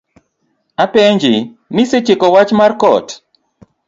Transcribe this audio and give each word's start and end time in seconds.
Apenji, 0.83 1.33
nisetieko 1.75 2.27
wach 2.35 2.51
mar 2.59 2.71
kot? 2.81 3.07